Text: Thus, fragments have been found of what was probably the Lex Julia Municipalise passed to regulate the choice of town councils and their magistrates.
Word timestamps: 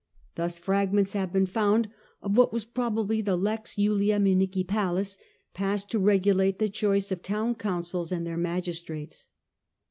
Thus, 0.33 0.57
fragments 0.57 1.13
have 1.13 1.31
been 1.31 1.45
found 1.45 1.87
of 2.23 2.35
what 2.35 2.51
was 2.51 2.65
probably 2.65 3.21
the 3.21 3.35
Lex 3.35 3.75
Julia 3.75 4.17
Municipalise 4.17 5.19
passed 5.53 5.91
to 5.91 5.99
regulate 5.99 6.57
the 6.57 6.69
choice 6.69 7.11
of 7.11 7.21
town 7.21 7.53
councils 7.53 8.11
and 8.11 8.25
their 8.25 8.35
magistrates. 8.35 9.27